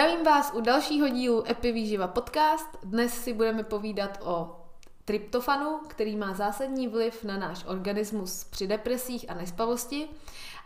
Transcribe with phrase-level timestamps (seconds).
[0.00, 2.66] Zdravím vás u dalšího dílu Epivýživa podcast.
[2.82, 4.56] Dnes si budeme povídat o
[5.04, 10.08] tryptofanu, který má zásadní vliv na náš organismus při depresích a nespavosti,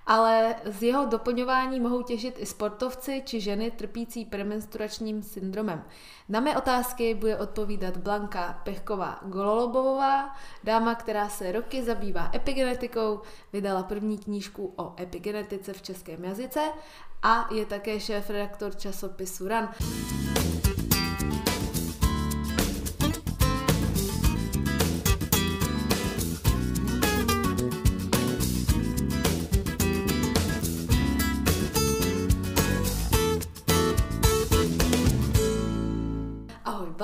[0.06, 5.84] ale z jeho doplňování mohou těžit i sportovci či ženy trpící premenstruačním syndromem.
[6.28, 13.20] Na mé otázky bude odpovídat Blanka Pechková Gololobová, dáma, která se roky zabývá epigenetikou,
[13.52, 16.60] vydala první knížku o epigenetice v českém jazyce
[17.22, 19.74] a je také šéf-redaktor časopisu RAN.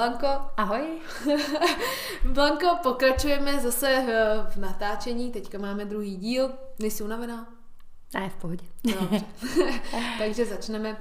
[0.01, 0.29] Blanko.
[0.57, 0.83] Ahoj.
[2.25, 6.51] Blanko, pokračujeme zase eh, v natáčení, teďka máme druhý díl.
[6.79, 7.47] Nejsi unavená?
[8.15, 8.65] Ne, v pohodě.
[8.85, 9.21] Dobře.
[10.19, 10.97] Takže začneme.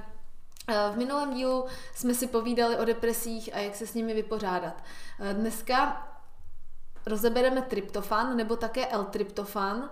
[0.68, 4.82] Eh, V minulém dílu jsme si povídali o depresích a jak se s nimi vypořádat.
[5.20, 6.06] Eh, Dneska
[7.06, 9.90] rozebereme tryptofan nebo také L-tryptofan.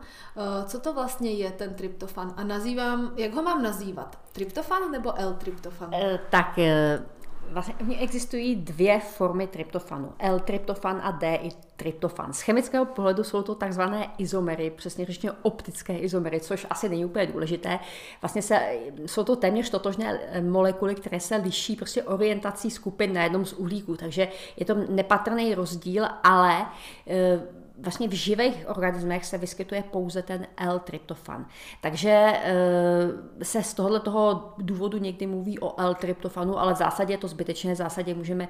[0.66, 2.34] Co to vlastně je ten tryptofan?
[2.36, 4.18] A nazývám, jak ho mám nazývat?
[4.32, 5.90] Tryptofan nebo L-tryptofan?
[6.30, 6.58] Tak
[7.50, 10.12] vlastně existují dvě formy tryptofanu.
[10.18, 11.10] L-tryptofan a
[11.78, 12.32] D-tryptofan.
[12.32, 17.26] Z chemického pohledu jsou to takzvané izomery, přesně řečeno optické izomery, což asi není úplně
[17.26, 17.78] důležité.
[18.22, 18.60] Vlastně se,
[19.06, 23.52] jsou to téměř totožné eh, molekuly, které se liší prostě orientací skupin na jednom z
[23.52, 26.66] uhlíků, takže je to nepatrný rozdíl, ale
[27.06, 27.40] eh,
[27.78, 31.46] vlastně v živých organismech se vyskytuje pouze ten L-tryptofan.
[31.80, 37.18] Takže e, se z tohohle toho důvodu někdy mluví o L-tryptofanu, ale v zásadě je
[37.18, 38.48] to zbytečné, v zásadě můžeme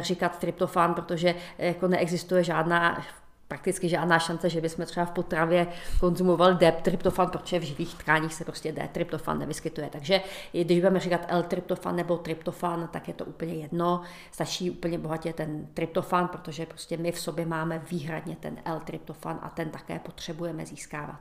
[0.00, 3.04] říkat tryptofan, protože jako neexistuje žádná
[3.48, 5.66] prakticky žádná šance, že bychom třeba v potravě
[6.00, 9.88] konzumovali D-tryptofan, protože v živých tkáních se prostě D-tryptofan nevyskytuje.
[9.92, 10.20] Takže
[10.52, 14.02] když budeme říkat L-tryptofan nebo tryptofan, tak je to úplně jedno.
[14.30, 19.50] Stačí úplně bohatě ten tryptofan, protože prostě my v sobě máme výhradně ten L-tryptofan a
[19.50, 21.20] ten také potřebujeme získávat.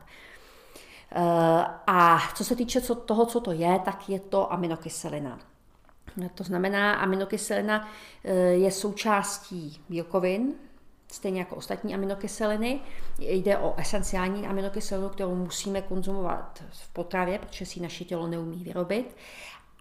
[1.12, 5.40] Eh, A co se týče toho, co to je, tak je to aminokyselina.
[6.36, 7.88] To znamená, aminokyselina
[8.24, 10.54] eh, je součástí bílkovin,
[11.12, 12.80] stejně jako ostatní aminokyseliny.
[13.20, 19.16] Jde o esenciální aminokyselinu, kterou musíme konzumovat v potravě, protože si naše tělo neumí vyrobit.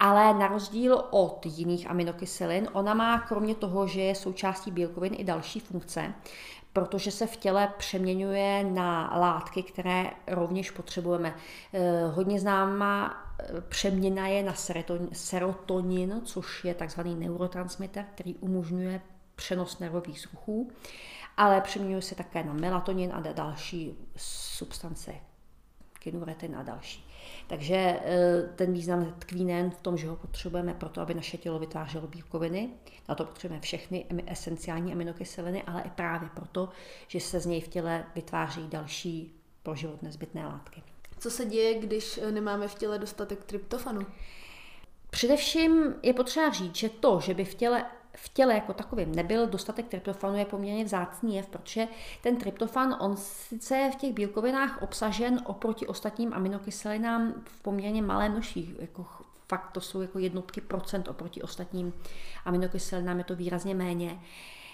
[0.00, 5.24] Ale na rozdíl od jiných aminokyselin, ona má kromě toho, že je součástí bílkovin i
[5.24, 6.14] další funkce,
[6.72, 11.34] protože se v těle přeměňuje na látky, které rovněž potřebujeme.
[11.72, 14.54] Eh, Hodně známá eh, přeměna je na
[15.12, 19.00] serotonin, což je takzvaný neurotransmitter, který umožňuje
[19.38, 20.70] přenos nervových vzruchů,
[21.36, 25.14] ale přeměňuje se také na melatonin a další substance,
[25.98, 27.10] kynuretin a další.
[27.46, 31.58] Takže eh, ten význam tkví nejen v tom, že ho potřebujeme proto, aby naše tělo
[31.58, 32.68] vytvářelo bílkoviny,
[33.08, 36.68] na to potřebujeme všechny esenciální aminokyseliny, ale i právě proto,
[37.08, 40.82] že se z něj v těle vytváří další pro život nezbytné látky.
[41.18, 44.06] Co se děje, když eh, nemáme v těle dostatek tryptofanu?
[45.10, 47.84] Především je potřeba říct, že to, že by v těle
[48.22, 51.88] v těle jako takovém nebyl dostatek tryptofanu, je poměrně vzácný jev, protože
[52.22, 58.28] ten tryptofan, on sice je v těch bílkovinách obsažen oproti ostatním aminokyselinám v poměrně malé
[58.28, 59.06] množství, jako
[59.48, 61.92] fakt to jsou jako jednotky procent oproti ostatním
[62.44, 64.18] aminokyselinám, je to výrazně méně.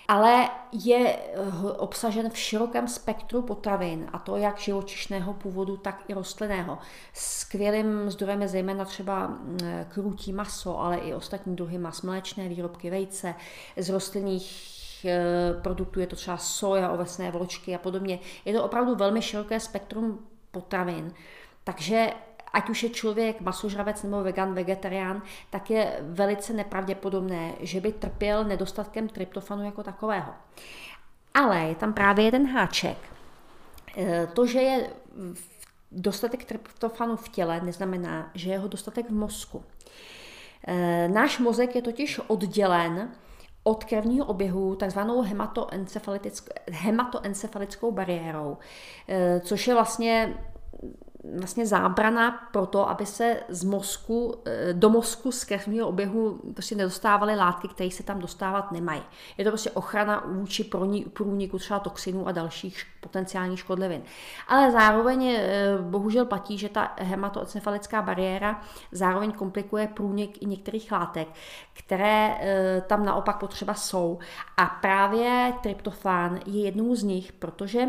[0.09, 1.37] Ale je eh,
[1.77, 6.79] obsažen v širokém spektru potravin, a to jak živočišného původu, tak i rostlinného.
[7.13, 12.91] Skvělým zdrojem je zejména třeba mm, krutí maso, ale i ostatní druhy mas, mléčné výrobky,
[12.91, 13.35] vejce,
[13.77, 18.19] z rostlinných eh, produktů je to třeba soja, ovesné vločky a podobně.
[18.45, 20.19] Je to opravdu velmi široké spektrum
[20.51, 21.13] potravin.
[21.65, 22.13] Takže
[22.55, 28.45] ať už je člověk masožravec nebo vegan, vegetarián, tak je velice nepravděpodobné, že by trpěl
[28.45, 30.33] nedostatkem tryptofanu jako takového.
[31.35, 32.99] Ale je tam právě jeden háček.
[33.97, 34.91] E, To, že je
[35.93, 39.65] dostatek tryptofanu v těle, neznamená, že je ho dostatek v mozku.
[40.67, 43.11] E, Náš mozek je totiž oddělen
[43.65, 48.59] od krevního oběhu takzvanou hematoencefalitickou, hematoencefalickou bariérou,
[49.09, 50.35] e, což je vlastně
[51.39, 56.75] vlastně zábrana pro to, aby se z mozku, eh, do mozku z krevního oběhu prostě
[56.75, 59.03] nedostávaly látky, které se tam dostávat nemají.
[59.39, 60.71] Je to prostě ochrana vůči
[61.13, 64.03] průniku třeba toxinů a dalších potenciálních škodlivin.
[64.49, 68.61] Ale zároveň eh, bohužel platí, že ta hematoencefalická bariéra
[68.93, 71.29] zároveň komplikuje průnik i některých látek,
[71.73, 74.19] které eh, tam naopak potřeba jsou.
[74.57, 77.89] A právě tryptofán je jednou z nich, protože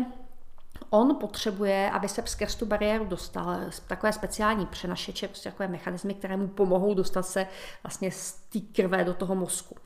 [0.90, 3.56] on potřebuje, aby se skrz tu bariéru dostal,
[3.86, 7.46] takové speciální přenašeče, prostě takové mechanismy, které mu pomohou dostat se
[7.82, 9.76] vlastně z té krve do toho mozku.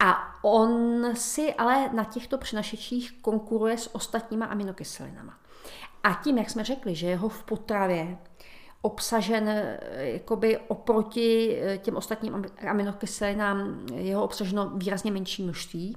[0.00, 5.38] A on si ale na těchto přenašečích konkuruje s ostatníma aminokyselinama.
[6.02, 8.18] A tím, jak jsme řekli, že jeho v potravě
[8.86, 15.96] obsažen eh, jakoby oproti eh, těm ostatním aminokyselinám, jeho obsaženo výrazně menší množství,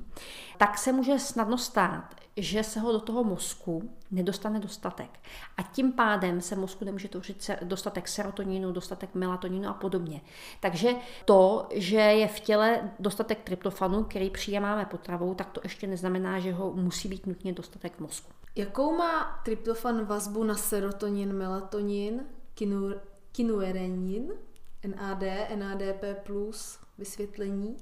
[0.57, 5.09] tak se může snadno stát, že se ho do toho mozku nedostane dostatek.
[5.57, 10.21] A tím pádem se mozku nemůže tvořit dostatek serotoninu, dostatek melatoninu a podobně.
[10.59, 10.91] Takže
[11.25, 16.53] to, že je v těle dostatek tryptofanu, který přijímáme potravou, tak to ještě neznamená, že
[16.53, 18.31] ho musí být nutně dostatek v mozku.
[18.55, 22.21] Jakou má tryptofan vazbu na serotonin, melatonin,
[23.31, 24.31] kinuerenin,
[24.87, 25.23] NAD,
[25.55, 26.29] NADP+,
[26.97, 27.77] vysvětlení.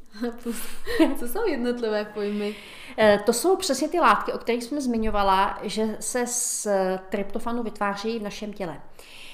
[1.19, 2.55] Co jsou jednotlivé pojmy?
[2.97, 6.67] Eh, to jsou přesně ty látky, o kterých jsme zmiňovala, že se z
[7.09, 8.81] tryptofanu vytváří v našem těle.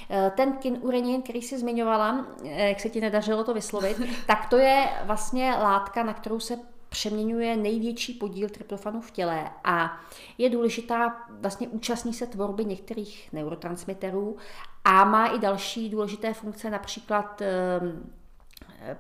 [0.10, 4.57] Eh, ten kinurenin, který jsi zmiňovala, eh, jak se ti nedařilo to vyslovit, tak to
[4.57, 6.57] je vlastně látka, na kterou se
[6.94, 10.01] přeměňuje největší podíl tryptofanu v těle a
[10.38, 14.38] je důležitá, vlastně účastní se tvorby některých neurotransmiterů
[14.86, 18.10] a má i další důležité funkce, například ehm,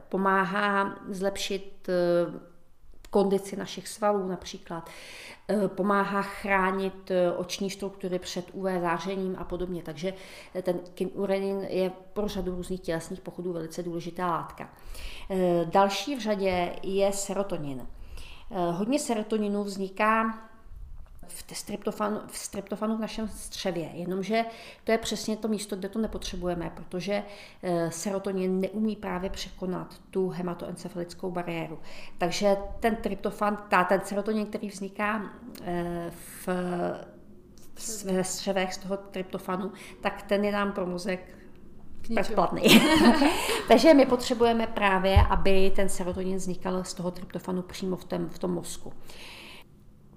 [0.09, 2.52] pomáhá zlepšit eh,
[3.13, 4.89] kondici našich svalů například,
[5.47, 9.83] eh, pomáhá chránit eh, oční struktury před UV zářením a podobně.
[9.83, 10.13] Takže
[10.63, 14.69] ten kinurenin je pro řadu různých tělesných pochodů velice důležitá látka.
[15.65, 17.87] Další v řadě je serotonin.
[18.49, 20.39] Hodně serotoninu vzniká
[21.27, 24.45] v streptofanu, v streptofanu v našem střevě, jenomže
[24.83, 27.23] to je přesně to místo, kde to nepotřebujeme, protože
[27.63, 31.79] eh, serotonin neumí právě překonat tu hematoencefalickou bariéru.
[32.17, 35.31] Takže ten tryptofan, ta, ten serotonin, který vzniká
[35.63, 36.47] eh, v,
[38.05, 39.71] ve střevech z toho tryptofanu,
[40.01, 41.43] tak ten je nám pro mozek
[42.09, 42.63] bezplatný.
[43.67, 48.39] Takže my potřebujeme právě, aby ten serotonin vznikal z toho tryptofanu přímo v, tom, v
[48.39, 48.93] tom mozku.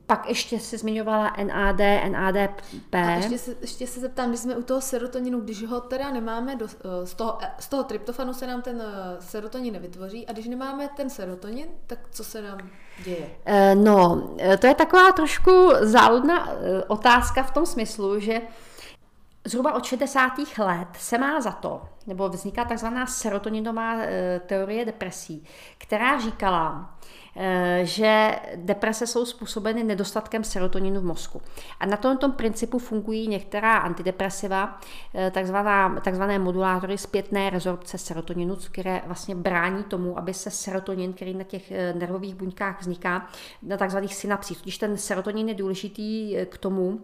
[0.06, 2.61] Pak ještě se zmiňovala NAD, NADP.
[2.93, 6.56] A ještě se, ještě se zeptám, když jsme u toho serotoninu, když ho teda nemáme,
[6.56, 6.69] do,
[7.05, 11.11] z, toho, z toho tryptofanu se nám ten eh, serotonin nevytvoří a když nemáme ten
[11.11, 12.58] serotonin, tak co se nám
[13.05, 13.31] děje?
[13.44, 16.49] Eh, no, eh, to je taková trošku záludná
[16.88, 18.41] otázka v tom smyslu, že
[19.44, 20.32] zhruba od 60.
[20.59, 23.97] let se má za to, nebo vzniká takzvaná serotoninová
[24.47, 25.44] teorie depresí,
[25.79, 27.25] která říkala, Eh,
[27.83, 31.43] že deprese jsou způsobeny nedostatkem serotoninu v mozku.
[31.81, 34.81] A na tomto principu fungují některá antidepresiva,
[35.15, 41.35] eh, takzvaná, takzvané modulátory zpětné rezorpce serotoninu, které vlastně brání tomu, aby se serotonin, který
[41.35, 43.29] na těch eh, nervových buňkách vzniká,
[43.62, 44.59] na takzvaných synapsích.
[44.59, 47.00] Totiž ten serotonin je důležitý k tomu,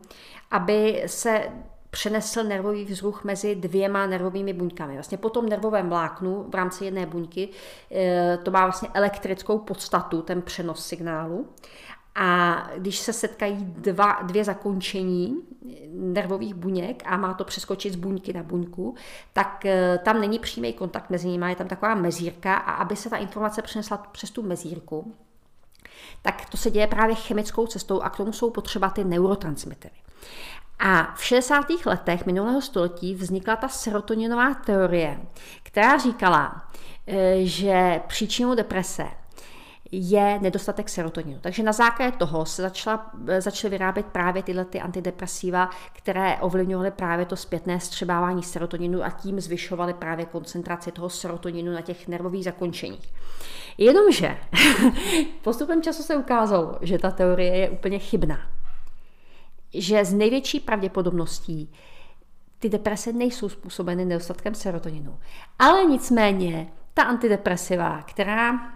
[0.51, 1.49] aby se
[1.95, 4.95] přenesl nervový vzruch mezi dvěma nervovými buňkami.
[4.95, 7.49] Vlastně po tom nervovém vláknu v rámci jedné buňky
[7.91, 11.49] eh, to má vlastně elektrickou podstatu, ten přenos signálu.
[12.15, 15.37] A když se setkají dva, dvě zakončení
[15.93, 18.95] nervových buněk a má to přeskočit z buňky na buňku,
[19.33, 23.11] tak eh, tam není přímý kontakt mezi nimi, je tam taková mezírka a aby se
[23.11, 25.15] ta informace přenesla přes tu mezírku,
[26.23, 29.95] tak to se děje právě chemickou cestou a k tomu jsou potřeba ty neurotransmitery.
[30.85, 31.67] A v 60.
[31.87, 35.21] letech minulého století vznikla ta serotoninová teorie,
[35.63, 36.69] která říkala,
[37.07, 39.07] e, že příčinou deprese
[39.93, 41.39] je nedostatek serotoninu.
[41.41, 46.91] Takže na základě toho se začala, e, začaly vyrábět právě tyhle ty antidepresiva, které ovlivňovaly
[46.91, 52.45] právě to zpětné střebávání serotoninu a tím zvyšovaly právě koncentraci toho serotoninu na těch nervových
[52.45, 53.13] zakončeních.
[53.79, 54.37] Jenomže
[55.43, 58.39] postupem času se ukázalo, že ta teorie je úplně chybná
[59.75, 61.73] že z největší pravděpodobností
[62.59, 65.19] ty deprese nejsou způsobeny nedostatkem serotoninu.
[65.59, 68.73] Ale nicméně ta antidepresiva, která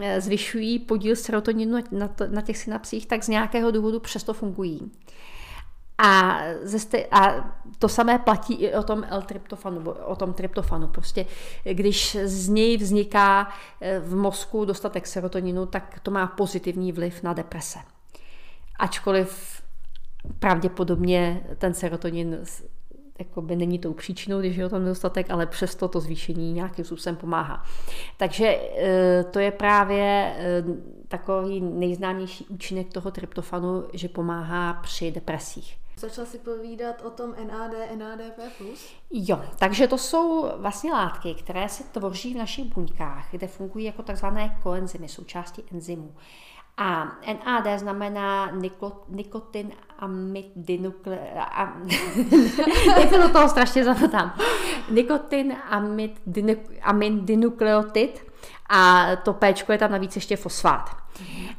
[0.00, 1.78] eh, zvyšují podíl serotoninu
[2.30, 4.92] na, těch synapsích, tak z nějakého důvodu přesto fungují.
[5.98, 6.78] A, ze
[7.10, 10.88] a to samé platí i o tom L-tryptofanu, o tom tryptofanu.
[10.88, 11.26] Prostě
[11.64, 17.32] když z něj vzniká eh, v mozku dostatek serotoninu, tak to má pozitivní vliv na
[17.32, 17.78] deprese.
[18.78, 19.57] Ačkoliv
[20.38, 22.38] pravděpodobně ten serotonin
[23.18, 27.16] jakoby není tou příčinou, když je o tom nedostatek, ale přesto to zvýšení nějakým způsobem
[27.16, 27.64] pomáhá.
[28.16, 30.64] Takže e, to je právě e,
[31.08, 35.78] takový nejznámější účinek toho tryptofanu, že pomáhá při depresích.
[35.96, 38.62] Začala si povídat o tom NAD, NADP+.
[39.10, 44.02] Jo, takže to jsou vlastně látky, které se tvoří v našich buňkách, kde fungují jako
[44.02, 46.14] takzvané koenzymy, součástí enzymů.
[46.78, 51.18] A NAD znamená niko, nikotin amidinukle...
[51.54, 51.88] Am,
[52.94, 54.32] teď se do toho strašně zapotám.
[54.90, 55.56] Nikotin
[56.82, 58.27] amidinukleotid
[58.68, 60.90] a to P je tam navíc ještě fosfát.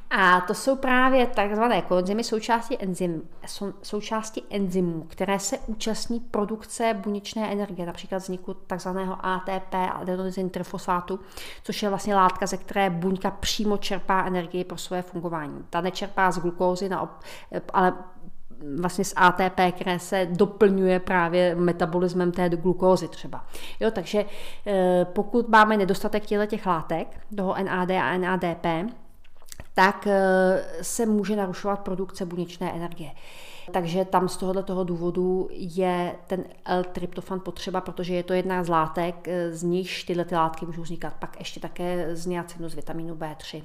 [0.09, 3.21] A to jsou právě takzvané koenzymy součástí, enzym,
[3.81, 11.19] součástí enzymů, které se účastní produkce buněčné energie, například vzniku takzvaného ATP, adenosine trifosfátu,
[11.63, 15.65] což je vlastně látka, ze které buňka přímo čerpá energii pro své fungování.
[15.69, 16.89] Ta nečerpá z glukózy,
[17.74, 17.93] ale
[18.80, 23.46] vlastně z ATP, které se doplňuje právě metabolismem té glukózy třeba.
[23.80, 24.25] Jo, takže
[24.68, 28.66] eh, pokud máme nedostatek těchto těch látek, toho NAD a NADP,
[29.74, 33.12] tak eh, se může narušovat produkce buněčné energie.
[33.72, 38.70] Takže tam z tohoto toho důvodu je ten L-tryptofan potřeba, protože je to jedna z
[38.70, 41.13] látek, eh, z nichž tyhle ty látky můžou vznikat.
[41.20, 43.63] Pak ještě také z niacinu z vitamínu B3.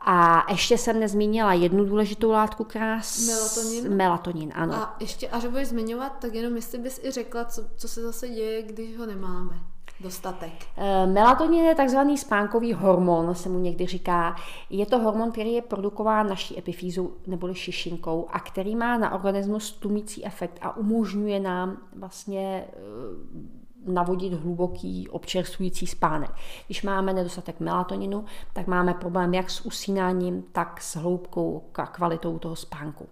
[0.00, 3.00] A ještě jsem nezmínila jednu důležitou látku, která...
[3.26, 3.96] Melatonin?
[3.96, 4.74] Melatonin, ano.
[4.74, 8.28] A ještě, až budeš zmiňovat, tak jenom jestli bys i řekla, co, co se zase
[8.28, 9.60] děje, když ho nemáme
[10.00, 10.52] dostatek.
[10.76, 14.36] Eh, melatonin je takzvaný spánkový hormon, se mu někdy říká.
[14.70, 19.72] Je to hormon, který je produkován naší epifýzou neboli šišinkou a který má na organismus
[19.72, 26.30] tlumící efekt a umožňuje nám vlastně eh, navodit hluboký občerstvující spánek.
[26.66, 32.38] Když máme nedostatek melatoninu, tak máme problém jak s usínáním, tak s hloubkou a kvalitou
[32.38, 33.08] toho spánku.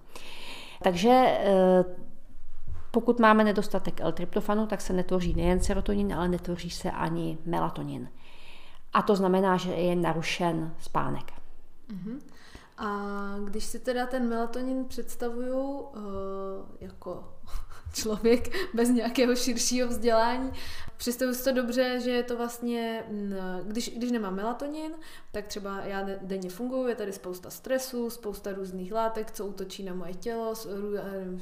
[0.82, 1.84] Takže eh,
[2.90, 8.08] pokud máme nedostatek L-tryptofanu, tak se netvoří nejen serotonin, ale netvoří se ani melatonin.
[8.92, 11.32] A to znamená, že je narušen spánek.
[11.90, 12.18] Uh-huh.
[12.78, 12.88] A
[13.44, 16.02] když si teda ten melatonin představuju uh,
[16.80, 17.24] jako
[17.98, 20.52] člověk bez nějakého širšího vzdělání.
[20.96, 24.92] Představuji si to dobře, že je to vlastně, mm, když, když nemám melatonin,
[25.32, 29.94] tak třeba já denně funguji, je tady spousta stresu, spousta různých látek, co útočí na
[29.94, 31.40] moje tělo, eh,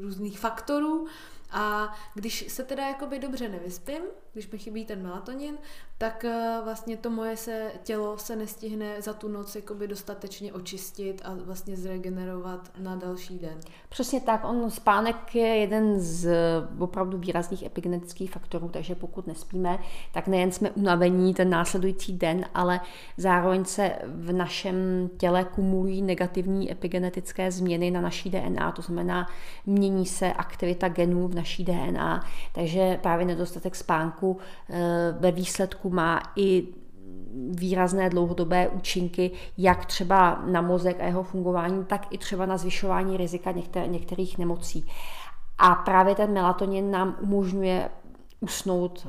[0.00, 1.06] různých faktorů
[1.50, 4.02] a když se teda jakoby dobře nevyspím,
[4.32, 5.58] když mi chybí ten melatonin,
[5.98, 11.22] tak eh, vlastně to moje se, tělo se nestihne za tu noc jakoby dostatečně očistit
[11.24, 13.60] a vlastně zregenerovat na další den.
[13.88, 16.30] Přesně tak, on spánek je jeden z
[16.78, 19.78] opravdu výrazných epigenetických faktorů, takže pokud nespíme,
[20.12, 22.80] tak nejen jsme unavení ten následující den, ale
[23.16, 24.74] zároveň se v našem
[25.16, 29.26] těle kumulují negativní epigenetické změny na naší DNA, to znamená
[29.66, 34.21] mění se aktivita genů v naší DNA, takže právě nedostatek spánku
[34.68, 36.66] eh, ve výsledku má i
[37.50, 43.16] výrazné dlouhodobé účinky, jak třeba na mozek a jeho fungování, tak i třeba na zvyšování
[43.16, 43.52] rizika
[43.86, 44.86] některých nemocí.
[45.58, 47.88] A právě ten melatonin nám umožňuje
[48.40, 49.06] usnout,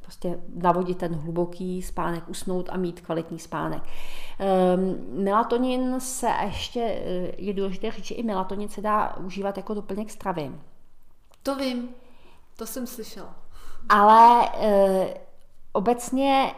[0.00, 3.82] prostě navodit ten hluboký spánek, usnout a mít kvalitní spánek.
[3.82, 9.74] Um, melatonin se ještě, eh, je důležité říct, že i melatonin se dá užívat jako
[9.74, 10.52] doplněk stravy.
[11.42, 11.88] To vím,
[12.56, 13.45] to jsem slyšela.
[13.88, 15.14] Ale e,
[15.72, 16.52] obecně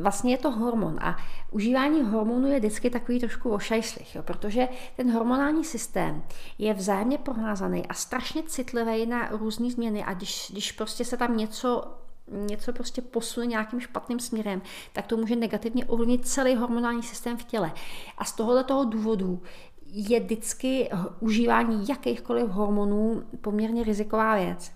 [0.00, 1.16] vlastně je to hormon a
[1.50, 6.22] užívání hormonu je vždycky takový trošku ošajslich, jo, protože ten hormonální systém
[6.58, 11.36] je vzájemně proházaný a strašně citlivý na různé změny a když, když prostě se tam
[11.36, 11.84] něco
[12.28, 14.62] něco prostě posune nějakým špatným směrem,
[14.92, 17.72] tak to může negativně ovlivnit celý hormonální systém v těle.
[18.18, 19.42] A z tohoto toho důvodu
[19.86, 20.90] je vždycky
[21.20, 24.72] užívání jakýchkoliv hormonů poměrně riziková věc.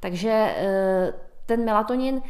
[0.00, 1.12] Takže eh,
[1.46, 2.22] ten melatonin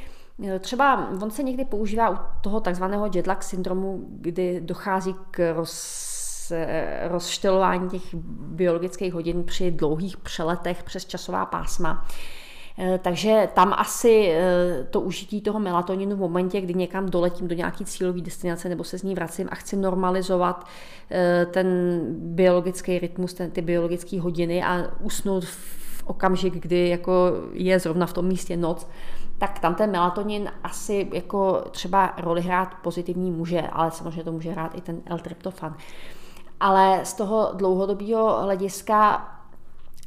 [0.45, 6.53] eh, Třeba on se někdy používá u toho takzvaného jetlag syndromu, kdy dochází k roz,
[6.55, 12.07] eh, rozštelování těch biologických hodin při dlouhých přeletech přes časová pásma.
[13.03, 14.35] Takže tam asi
[14.91, 18.99] to užití toho melatoninu v momentě, kdy někam doletím do nějaký cílové destinace nebo se
[18.99, 20.67] z ní vracím a chci normalizovat
[21.51, 21.67] ten
[22.11, 25.80] biologický rytmus, ten, ty biologické hodiny a usnout v
[26.11, 28.89] okamžik, kdy jako je zrovna v tom místě noc,
[29.39, 34.51] tak tam ten melatonin asi jako třeba roli hrát pozitivní může, ale samozřejmě to může
[34.51, 35.77] hrát i ten L-tryptofan.
[36.61, 39.29] Ale z toho dlouhodobého hlediska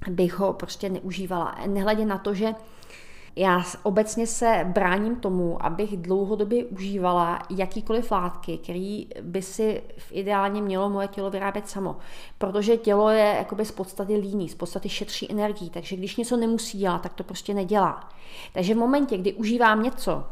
[0.09, 1.55] bych ho prostě neužívala.
[1.67, 2.53] Nehledě na to, že
[3.35, 10.61] já obecně se bráním tomu, abych dlouhodobě užívala jakýkoliv látky, který by si v ideálně
[10.61, 11.97] mělo moje tělo vyrábět samo.
[12.37, 16.77] Protože tělo je jakoby z podstaty líný, z podstaty šetří energii, takže když něco nemusí
[16.77, 18.09] dělat, tak to prostě nedělá.
[18.53, 20.23] Takže v momentě, kdy užívám něco,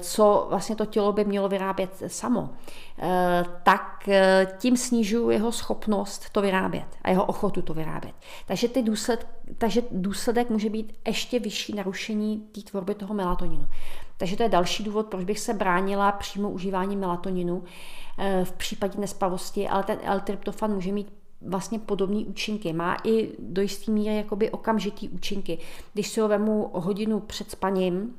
[0.00, 2.50] co vlastně to tělo by mělo vyrábět samo,
[2.98, 8.14] eh, tak eh, tím snižuju jeho schopnost to vyrábět a jeho ochotu to vyrábět.
[8.46, 9.26] Takže, ty důsled,
[9.58, 13.66] takže důsledek může být ještě vyšší narušení té tvorby toho melatoninu.
[14.16, 17.64] Takže to je další důvod, proč bych se bránila přímo užívání melatoninu
[18.18, 22.72] eh, v případě nespavosti, ale ten L-tryptofan může mít vlastně podobné účinky.
[22.72, 25.58] Má i do jisté míry jakoby okamžitý účinky.
[25.92, 28.14] Když si ho vemu hodinu před spaním,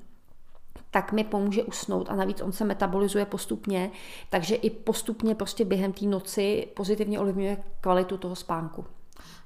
[0.93, 3.91] tak mi pomůže usnout a navíc on se metabolizuje postupně,
[4.29, 8.85] takže i postupně prostě během té noci pozitivně ovlivňuje kvalitu toho spánku.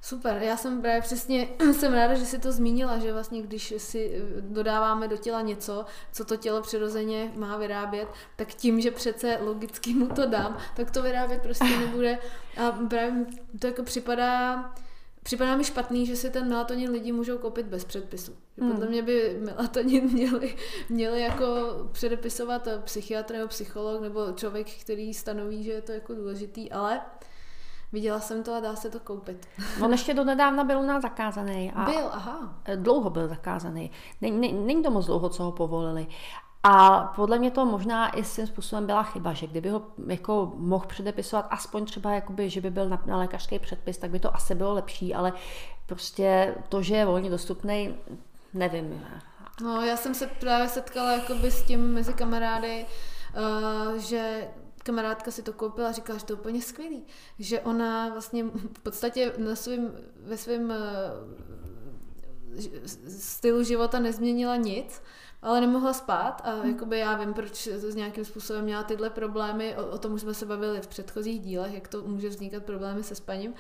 [0.01, 4.22] Super, já jsem právě přesně, jsem ráda, že si to zmínila, že vlastně když si
[4.38, 9.38] eh, dodáváme do těla něco, co to tělo přirozeně má vyrábět, tak tím, že přece
[9.42, 12.20] logicky mu to dám, tak to vyrábět prostě nebude
[12.58, 13.25] a právě
[13.60, 14.74] to jako připadá,
[15.27, 18.36] Připadá mi špatný, že si ten melatonin lidi můžou koupit bez předpisu.
[18.57, 18.72] Hmm.
[18.72, 20.55] Podle mě by melatonin měli,
[20.89, 21.46] měli jako
[21.91, 27.01] předepisovat psychiatr nebo psycholog nebo člověk, který stanoví, že je to jako důležitý, ale
[27.91, 29.48] Viděla jsem to a dá se to koupit.
[29.84, 31.72] On ještě do nedávna byl u nás zakázaný.
[31.75, 32.62] A byl, aha.
[32.75, 33.91] Dlouho byl zakázaný.
[34.22, 36.07] Není to moc dlouho, co ho povolili.
[36.70, 40.86] A podle mě to možná i svým způsobem byla chyba, že kdyby ho jako mohl
[40.88, 44.56] předepisovat aspoň třeba, jakoby, že by byl na, na lékařský předpis, tak by to asi
[44.56, 45.34] bylo lepší, ale
[45.86, 47.96] prostě to, že je volně dostupný,
[48.54, 49.06] nevím.
[49.62, 54.48] No, já jsem se právě setkala jakoby s tím mezi kamarády, uh, že
[54.84, 57.04] kamarádka si to koupila a říkala, že to je úplně skvělý.
[57.40, 58.44] Že ona vlastně
[58.78, 59.92] v podstatě na svým,
[60.26, 60.76] ve svém uh,
[63.08, 65.02] stylu života nezměnila nic,
[65.48, 66.70] ale nemohla spát a hmm.
[66.70, 70.34] jakoby já vím, proč s nějakým způsobem měla tyhle problémy, o, o tom už jsme
[70.34, 73.54] se bavili v předchozích dílech, jak to může vznikat problémy se spaním.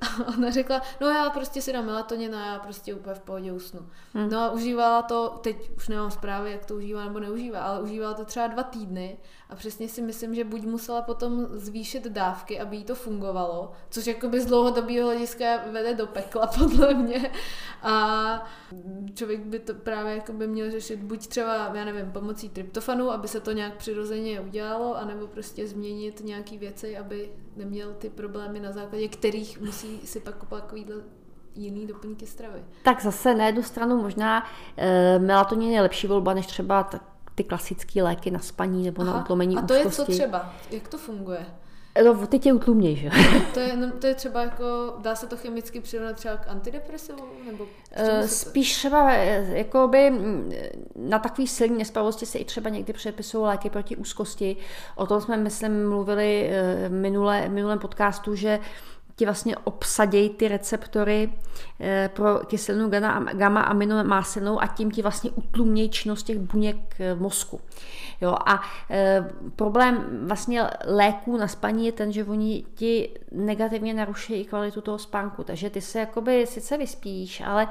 [0.00, 3.52] A ona řekla, no já prostě si dám melatonin a já prostě úplně v pohodě
[3.52, 3.80] usnu.
[4.14, 4.30] Hmm.
[4.30, 8.14] No a užívala to, teď už nemám zprávy, jak to užívá nebo neužívá, ale užívala
[8.14, 9.18] to třeba dva týdny
[9.50, 14.06] a přesně si myslím, že buď musela potom zvýšit dávky, aby jí to fungovalo, což
[14.06, 17.30] jakoby z dlouhodobého hlediska vede do pekla podle mě.
[17.82, 18.44] A
[19.14, 23.40] člověk by to právě jakoby měl řešit buď třeba, já nevím, pomocí tryptofanu, aby se
[23.40, 29.08] to nějak přirozeně udělalo, anebo prostě změnit nějaké věci, aby neměl ty problémy, na základě
[29.08, 30.96] kterých musí si pak takovýhle
[31.54, 32.64] jiný doplňky stravy.
[32.82, 36.82] Tak zase na jednu stranu možná e, melatonin je lepší volba než třeba
[37.40, 40.02] ty klasické léky na spaní nebo Aha, na utlumení A to úzkosti.
[40.02, 40.54] je co třeba?
[40.70, 41.46] Jak to funguje?
[42.04, 43.10] No, ty tě utlumněj, že?
[43.54, 47.22] To je, no, to je třeba jako, dá se to chemicky přirovnat třeba k antidepresivu?
[47.46, 50.52] Nebo uh, spíš třeba eh, jako by mm,
[50.96, 54.56] na takový silný nespavosti se i třeba někdy přepisují léky proti úzkosti.
[54.96, 58.60] O tom jsme, myslím, mluvili uh, minule, minulém podcastu, že
[59.20, 61.32] ti vlastně obsadějí ty receptory
[61.80, 62.90] eh, pro kyselinu
[63.32, 67.60] gamma aminomásenou a tím ti vlastně utlumějí činnost těch buněk eh, v mozku.
[68.20, 69.24] Jo, a e,
[69.56, 74.98] problém vlastně léků na spaní je ten, že oni ti negativně naruší i kvalitu toho
[74.98, 75.44] spánku.
[75.44, 77.68] Takže ty se jakoby sice vyspíš, ale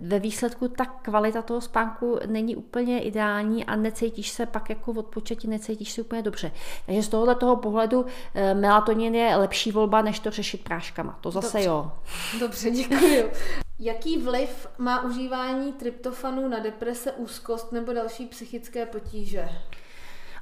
[0.00, 5.48] ve výsledku ta kvalita toho spánku není úplně ideální a necítíš se pak jako odpočatí,
[5.48, 6.52] necítíš se úplně dobře.
[6.86, 8.06] Takže z tohohle toho pohledu
[8.54, 11.18] melatonin je lepší volba, než to řešit práškama.
[11.20, 11.68] To zase Dobře.
[11.68, 11.92] jo.
[12.40, 13.30] Dobře, děkuji.
[13.78, 19.48] Jaký vliv má užívání tryptofanu na deprese, úzkost nebo další psychické potíže?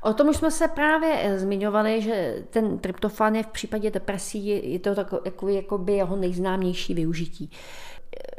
[0.03, 4.73] O tom už jsme se právě eh, zmiňovali, že ten tryptofan je v případě depresí,
[4.73, 7.51] je to takový jakoby jeho nejznámější využití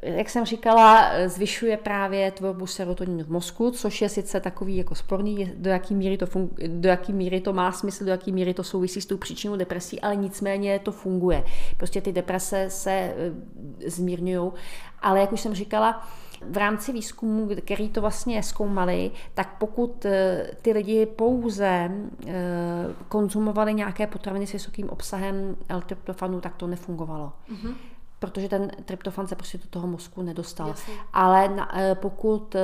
[0.03, 5.51] jak jsem říkala, zvyšuje právě tvorbu serotoninu v mozku, což je sice takový jako sporný,
[5.57, 8.63] do jaký míry to, fun- do jaký míry to má smysl, do jaký míry to
[8.63, 11.43] souvisí s tou příčinou depresí, ale nicméně to funguje.
[11.77, 13.15] Prostě ty deprese se e,
[13.85, 14.51] zmírňují,
[15.01, 16.07] ale jak už jsem říkala,
[16.49, 21.91] v rámci výzkumu, který to vlastně zkoumali, tak pokud e, ty lidi pouze e,
[23.09, 27.33] konzumovali nějaké potraviny s vysokým obsahem L-tryptofanu, tak to nefungovalo.
[27.51, 30.67] Mm-hmm protože ten tryptofan se prostě do toho mozku nedostal.
[30.67, 30.93] Jasně.
[31.13, 32.61] Ale na, eh, pokud eh,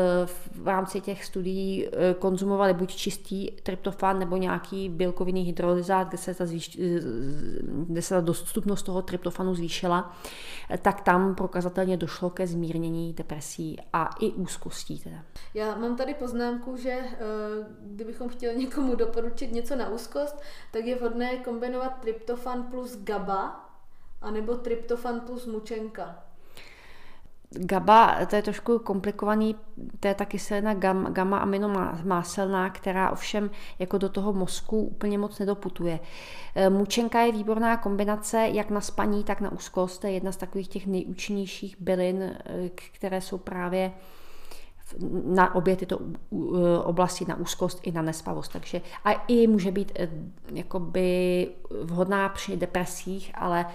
[0.51, 6.33] v rámci těch studií eh, konzumovali buď čistý tryptofan nebo nějaký bílkovinný hydrolyzát, kde se
[6.33, 6.79] ta, zvýš,
[7.87, 10.15] kde se ta dostupnost toho tryptofanu zvýšila,
[10.81, 14.99] tak tam prokazatelně došlo ke zmírnění depresí a i úzkostí.
[14.99, 15.17] Teda.
[15.53, 16.99] Já mám tady poznámku, že
[17.81, 23.70] kdybychom chtěli někomu doporučit něco na úzkost, tak je vhodné kombinovat tryptofan plus GABA,
[24.21, 26.23] a nebo tryptofan plus mučenka.
[27.53, 29.55] GABA, to je trošku komplikovaný,
[29.99, 35.39] to je taky kyselina gamma, gamma aminomáselná, která ovšem jako do toho mozku úplně moc
[35.39, 35.99] nedoputuje.
[36.55, 40.01] E, mučenka je výborná kombinace jak na spaní, tak na úzkost.
[40.01, 42.35] To je jedna z takových těch nejúčinnějších bylin, e,
[42.69, 43.93] které jsou právě
[45.25, 45.99] na obě tyto
[46.83, 48.51] oblasti, na úzkost i na nespavost.
[48.51, 50.09] Takže a i může být e,
[50.53, 51.47] jakoby
[51.83, 53.65] vhodná při depresích, ale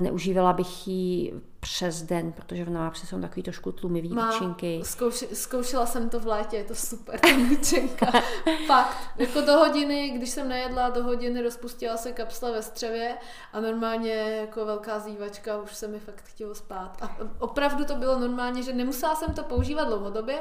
[0.00, 1.32] neužívala bych ji
[1.66, 4.80] přes den, protože ona má přesně takový trošku tlumivý Má, účinky.
[4.84, 8.06] Zkouši, zkoušela jsem to v létě, je to super, ta účinka.
[8.66, 8.96] Fakt.
[9.16, 13.16] Jako do hodiny, když jsem nejedla, do hodiny rozpustila se kapsle ve střevě
[13.52, 16.96] a normálně jako velká zývačka, už se mi fakt chtělo spát.
[17.02, 20.38] A opravdu to bylo normálně, že nemusela jsem to používat dlouhodobě,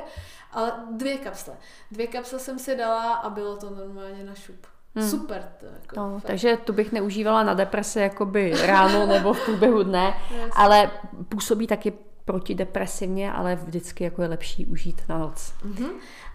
[0.52, 1.58] ale dvě kapsle.
[1.92, 4.75] Dvě kapsle jsem si dala a bylo to normálně na šup.
[4.96, 5.10] Hmm.
[5.10, 5.44] Super.
[5.60, 10.14] To jako no, takže tu bych neužívala na deprese jakoby ráno nebo v průběhu dne,
[10.56, 10.92] ale
[11.30, 11.94] působí taky
[12.26, 15.54] protidepresivně, ale vždycky jako je lepší užít na noc.
[15.66, 15.90] Uh-huh.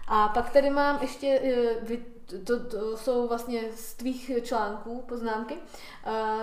[0.07, 1.97] A pak tady mám ještě eh,
[2.39, 5.57] to, to jsou vlastně z tvých článků poznámky.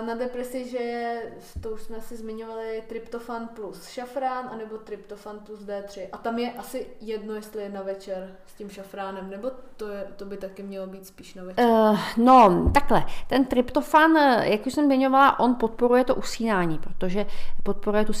[0.05, 5.59] Na depresi, že je, to už jsme si zmiňovali, tryptofan plus šafrán, anebo tryptofan plus
[5.59, 6.07] D3.
[6.11, 10.07] A tam je asi jedno, jestli je na večer s tím šafránem, nebo to, je,
[10.15, 11.65] to by taky mělo být spíš na večer.
[11.65, 13.05] Uh, no, takhle.
[13.27, 17.25] Ten tryptofan, jak už jsem zmiňovala, on podporuje to usínání, protože
[17.63, 18.13] podporuje tu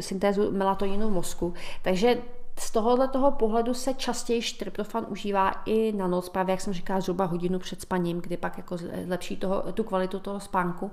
[0.00, 1.54] syntézu melatoninu v mozku.
[1.82, 2.22] Takže
[2.58, 7.00] z tohohle toho pohledu se častěji tryptofan užívá i na noc, právě jak jsem říkala,
[7.00, 10.90] zhruba hodinu před spaním, kdy pak jako zlepší toho, tu kvalitu toho spánku.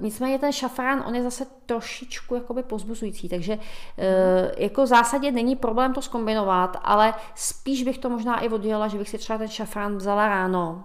[0.00, 3.58] Nicméně ten šafrán, on je zase trošičku jakoby pozbuzující, takže
[3.98, 8.88] e, jako v zásadě není problém to skombinovat, ale spíš bych to možná i oddělila,
[8.88, 10.84] že bych si třeba ten šafrán vzala ráno,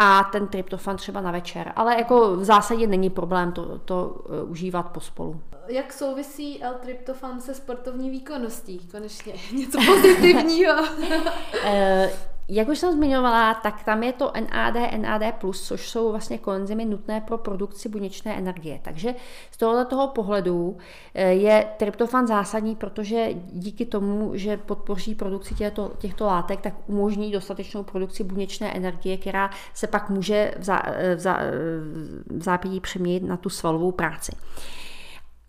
[0.00, 1.72] a ten tryptofan třeba na večer.
[1.76, 5.40] Ale jako v zásadě není problém to, to uh, užívat pospolu.
[5.68, 8.78] Jak souvisí L-tryptofan se sportovní výkonností?
[8.78, 10.74] Konečně něco pozitivního.
[11.64, 12.10] Eh,
[12.48, 17.20] jak už jsem zmiňovala, tak tam je to NAD, NAD+, což jsou vlastně koenzymy nutné
[17.20, 18.80] pro produkci buněčné energie.
[18.82, 19.14] Takže
[19.50, 20.76] z tohoto toho pohledu
[21.14, 27.32] eh, je tryptofan zásadní, protože díky tomu, že podpoří produkci těchto, těchto látek, tak umožní
[27.32, 30.82] dostatečnou produkci buněčné energie, která se pak může v, zá,
[31.16, 31.38] v, zá,
[32.26, 34.32] v zápětí přeměnit na tu svalovou práci.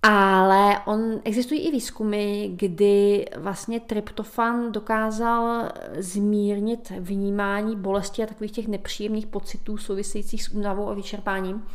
[0.03, 8.67] Ale on, existují i výzkumy, kdy vlastně tryptofan dokázal zmírnit vnímání bolesti a takových těch
[8.67, 11.65] nepříjemných pocitů souvisejících s únavou a vyčerpáním.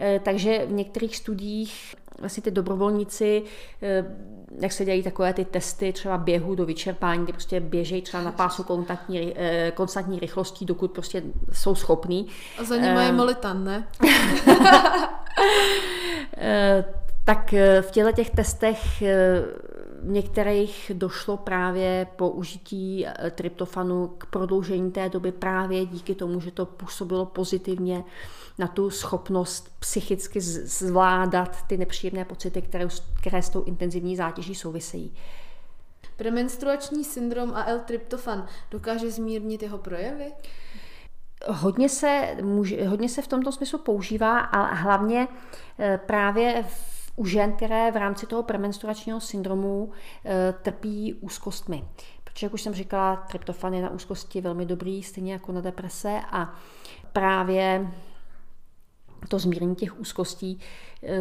[0.00, 3.42] Eh, takže v některých studiích vlastně ty dobrovolníci,
[3.82, 4.04] eh,
[4.60, 8.32] jak se dělají takové ty testy třeba běhu do vyčerpání, kdy prostě běžejí třeba na
[8.32, 12.26] pásu kontaktní, eh, konstantní rychlostí, dokud prostě jsou schopní.
[12.58, 13.88] A za nimi je molitan, ne?
[17.24, 19.42] tak eh, v těchto těch testech eh,
[20.02, 26.50] některých došlo právě po užití eh, tryptofanu k prodloužení té doby právě díky tomu, že
[26.50, 28.04] to působilo pozitivně
[28.58, 32.88] na tu schopnost psychicky zvládat ty nepříjemné pocity, které,
[33.20, 35.14] které s tou intenzivní zátěží souvisejí.
[36.16, 40.32] Premenstruační syndrom a L-tryptofan dokáže zmírnit jeho projevy?
[41.48, 42.36] Hodně se,
[42.86, 45.28] hodně se v tomto smyslu používá, ale hlavně
[46.06, 49.92] právě v u žen, které v rámci toho premenstruačního syndromu
[50.24, 51.84] e, trpí úzkostmi.
[52.24, 56.20] Protože, jak už jsem říkala, tryptofan je na úzkosti velmi dobrý, stejně jako na deprese
[56.30, 56.54] a
[57.12, 57.90] právě
[59.28, 60.60] to zmírnění těch úzkostí
[61.02, 61.18] eh,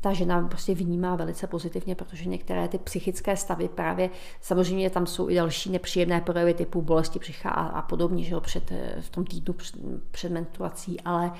[0.00, 4.10] ta žena prostě vnímá velice pozitivně, protože některé ty psychické stavy právě,
[4.40, 8.40] samozřejmě tam jsou i další nepříjemné projevy typu bolesti břicha a, a podobně, že jo,
[8.40, 9.76] před, eh, v tom týdnu před,
[10.10, 11.32] před menstruací, ale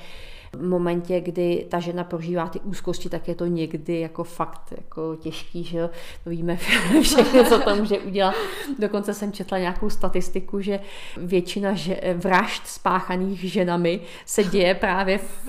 [0.52, 5.16] v momentě, kdy ta žena prožívá ty úzkosti, tak je to někdy jako fakt jako
[5.16, 5.90] těžký, že jo?
[6.24, 6.56] To víme
[7.02, 8.34] všechno, co to může udělat.
[8.78, 10.80] Dokonce jsem četla nějakou statistiku, že
[11.16, 15.48] většina že, vražd spáchaných ženami se děje právě v,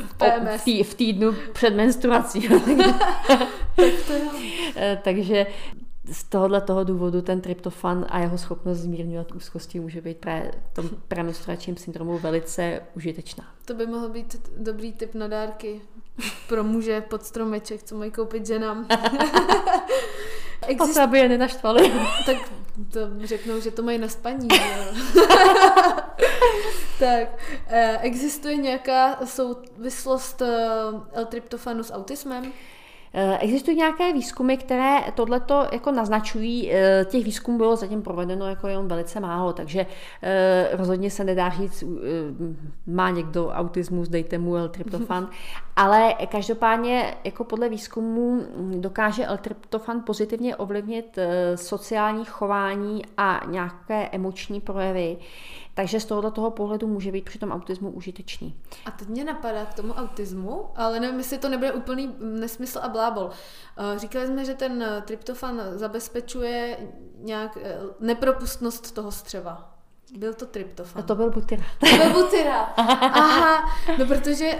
[0.57, 2.49] v, tý, v týdnu před menstruací.
[3.75, 4.13] tak to
[4.75, 5.45] eh, Takže
[6.11, 10.75] z tohohle toho důvodu ten tryptofan a jeho schopnost zmírňovat úzkosti může být právě v
[10.75, 13.45] tom premenstruačním syndromu velice užitečná.
[13.65, 15.81] To by mohl být dobrý tip na dárky
[16.47, 18.87] pro muže pod stromeček, co mají koupit ženám.
[20.67, 20.97] Exist...
[20.97, 21.91] aby je nenaštvali.
[22.25, 22.37] tak
[22.91, 24.47] to řeknou, že to mají na spaní.
[26.99, 27.27] tak,
[27.67, 30.69] eh, existuje nějaká souvislost eh,
[31.13, 32.53] L-tryptofanu s autismem?
[33.13, 36.71] Eh, existují nějaké výzkumy, které tohleto jako naznačují.
[36.71, 39.85] Eh, těch výzkumů bylo zatím provedeno jako jenom velice málo, takže
[40.21, 41.83] eh, rozhodně se nedá říct,
[42.87, 45.29] má někdo autismus, dejte mu L-tryptofan,
[45.75, 48.41] ale každopádně jako podle výzkumu
[48.77, 51.19] dokáže L-tryptofan pozitivně ovlivnit
[51.55, 55.17] sociální chování a nějaké emoční projevy.
[55.73, 58.55] Takže z tohoto toho pohledu může být při tom autismu užitečný.
[58.85, 62.89] A teď mě napadá k tomu autismu, ale nevím, jestli to nebude úplný nesmysl a
[62.89, 63.29] blábol.
[63.77, 66.77] Eh, říkali jsme, že ten eh, tryptofan zabezpečuje
[67.17, 69.75] nějak eh, nepropustnost toho střeva.
[70.17, 71.03] Byl to tryptofan.
[71.03, 71.63] A to byl butyra.
[71.79, 72.61] To byl butyra.
[72.77, 74.59] Aha, no protože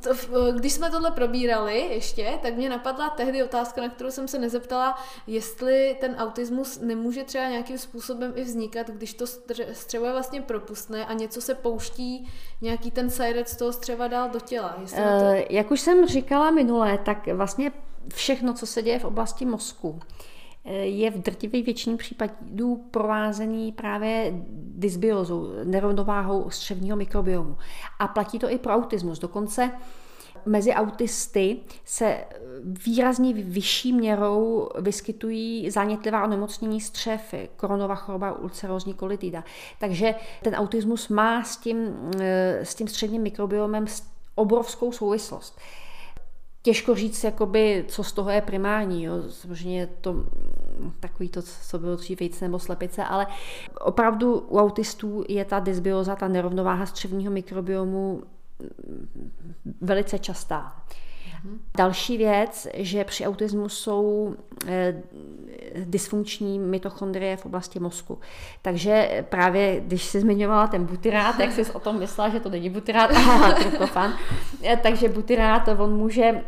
[0.00, 4.38] to, když jsme tohle probírali ještě, tak mě napadla tehdy otázka, na kterou jsem se
[4.38, 9.26] nezeptala, jestli ten autismus nemůže třeba nějakým způsobem i vznikat, když to
[9.72, 14.28] střevo je vlastně propustné a něco se pouští, nějaký ten sajrec z toho střeva dál
[14.28, 14.76] do těla.
[14.96, 14.96] to...
[14.96, 17.72] Uh, jak už jsem říkala minule, tak vlastně
[18.14, 20.00] všechno, co se děje v oblasti mozku,
[20.82, 27.56] je v drtivé většině případů provázený právě dysbiozou, nerovnováhou střevního mikrobiomu.
[27.98, 29.18] A platí to i pro autismus.
[29.18, 29.70] Dokonce
[30.46, 32.24] mezi autisty se
[32.62, 39.44] výrazně vyšší měrou vyskytují zánětlivá onemocnění střev, koronová choroba, ulcerózní kolitida.
[39.78, 41.94] Takže ten autismus má s tím,
[42.62, 43.84] s tím střevním mikrobiomem
[44.34, 45.58] obrovskou souvislost
[46.66, 49.04] těžko říct, jakoby, co z toho je primární.
[49.04, 49.12] Jo.
[49.30, 50.14] Samozřejmě to
[51.00, 53.26] takový to, co bylo dřív vejce nebo slepice, ale
[53.80, 58.22] opravdu u autistů je ta dysbioza, ta nerovnováha střevního mikrobiomu
[59.80, 60.76] velice častá.
[61.76, 64.34] Další věc, že při autismu jsou
[64.66, 65.02] eh,
[65.84, 68.18] dysfunkční mitochondrie v oblasti mozku.
[68.62, 72.70] Takže právě, když jsi zmiňovala ten butyrát, jak jsi o tom myslela, že to není
[72.70, 74.14] butyrát, ale tryptofan,
[74.62, 76.42] eh, takže butyrát, on může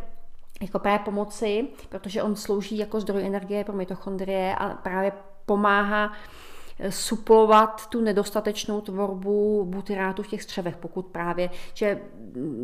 [0.61, 5.13] jako právě pomoci, protože on slouží jako zdroj energie pro mitochondrie a právě
[5.47, 6.13] pomáhá
[6.89, 12.01] suplovat tu nedostatečnou tvorbu butyrátu v těch střevech, pokud právě, že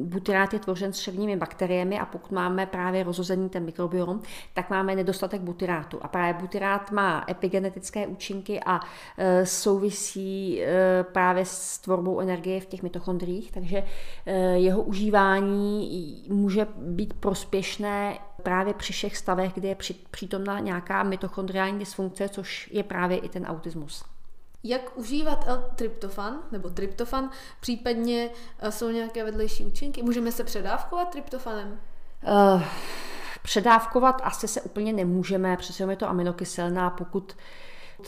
[0.02, 4.20] butyrát je tvořen střevními bakteriemi a pokud máme právě rozhozený ten mikrobiom,
[4.54, 5.98] tak máme nedostatek butyrátu.
[6.02, 8.80] A právě butyrát má epigenetické účinky a
[9.18, 13.84] e, souvisí e, právě s tvorbou energie v těch mitochondriích, takže
[14.26, 19.76] e, jeho užívání může být prospěšné právě při všech stavech, kdy je
[20.10, 24.04] přítomná nějaká mitochondriální dysfunkce, což je právě i ten autismus.
[24.62, 27.30] Jak užívat L-tryptofan nebo tryptofan,
[27.60, 30.02] případně eh, jsou nějaké vedlejší účinky?
[30.02, 31.80] Můžeme se předávkovat tryptofanem?
[32.54, 32.62] Uh,
[33.42, 37.36] předávkovat asi se úplně nemůžeme, přesně je to aminokyselná, pokud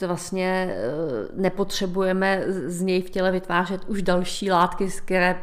[0.07, 0.81] vlastně eh,
[1.33, 5.41] nepotřebujeme z něj v těle vytvářet už další látky, které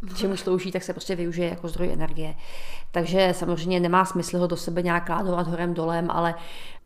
[0.00, 2.34] k čemu slouží, tak se prostě využije jako zdroj energie.
[2.90, 6.34] Takže samozřejmě nemá smysl ho do sebe nějak ládovat horem dolem, ale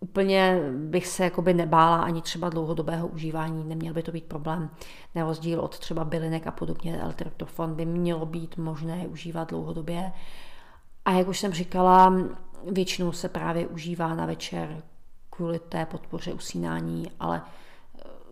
[0.00, 4.70] úplně bych se jakoby nebála ani třeba dlouhodobého užívání, neměl by to být problém.
[5.14, 10.12] Na rozdíl od třeba bylinek a podobně, L-tryptofan by mělo být možné užívat dlouhodobě.
[11.04, 12.14] A jak už jsem říkala,
[12.70, 14.82] většinou se právě užívá na večer
[15.38, 17.42] kvůli té podpoře usínání, ale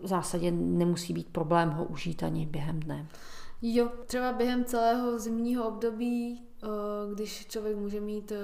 [0.03, 3.07] v zásadě nemusí být problém ho užít ani během dne.
[3.61, 6.67] Jo, třeba během celého zimního období, eh,
[7.13, 8.37] když člověk může mít eh,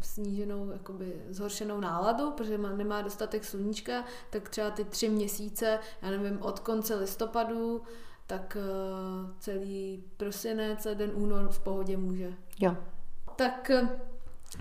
[0.00, 6.10] sníženou, jakoby zhoršenou náladu, protože má, nemá dostatek sluníčka, tak třeba ty tři měsíce, já
[6.10, 7.82] nevím, od konce listopadu,
[8.26, 8.56] tak
[9.38, 12.32] celý prosinec, den únor v pohodě může.
[12.60, 12.76] Jo.
[13.36, 13.70] Tak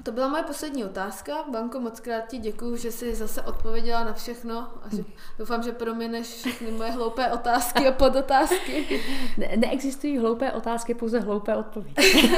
[0.03, 1.33] to byla moje poslední otázka.
[1.51, 5.03] Banko, moc krát ti děkuju, že jsi zase odpověděla na všechno a že
[5.39, 9.01] doufám, že proměneš všechny moje hloupé otázky a podotázky.
[9.37, 12.01] Ne, neexistují hloupé otázky, pouze hloupé odpovědi.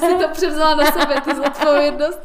[0.00, 2.20] jsi to převzala na sebe, tu zodpovědnost.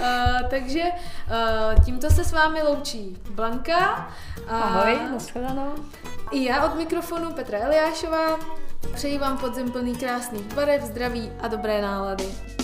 [0.00, 0.04] Uh,
[0.50, 4.12] takže uh, tímto se s vámi loučí Blanka.
[4.42, 5.74] Uh, Ahoj, nashledanou.
[6.30, 8.38] I já od mikrofonu Petra Eliášová.
[8.94, 12.57] Přeji vám podzim plný krásných barev, zdraví a dobré nálady.